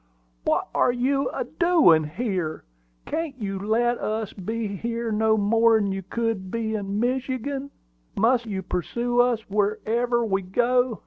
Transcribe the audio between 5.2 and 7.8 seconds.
more'n you could in Michigan?